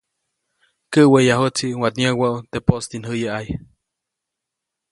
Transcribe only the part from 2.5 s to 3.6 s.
teʼ poʼstinjäyäʼajy.